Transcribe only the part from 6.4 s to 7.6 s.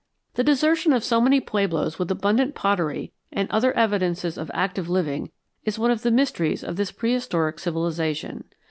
of this prehistoric